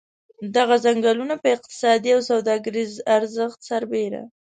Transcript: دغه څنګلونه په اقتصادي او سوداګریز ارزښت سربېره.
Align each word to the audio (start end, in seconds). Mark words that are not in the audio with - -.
دغه 0.55 0.75
څنګلونه 0.85 1.35
په 1.41 1.47
اقتصادي 1.55 2.09
او 2.15 2.21
سوداګریز 2.31 2.91
ارزښت 3.17 3.59
سربېره. 3.69 4.23